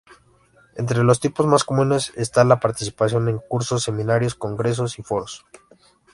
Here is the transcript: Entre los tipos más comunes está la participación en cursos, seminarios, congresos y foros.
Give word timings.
Entre 0.77 1.03
los 1.03 1.19
tipos 1.19 1.45
más 1.45 1.63
comunes 1.63 2.11
está 2.15 2.43
la 2.43 2.59
participación 2.59 3.29
en 3.29 3.37
cursos, 3.37 3.83
seminarios, 3.83 4.33
congresos 4.33 4.97
y 4.97 5.03
foros. 5.03 5.45